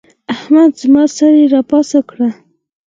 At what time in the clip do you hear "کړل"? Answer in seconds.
2.09-2.31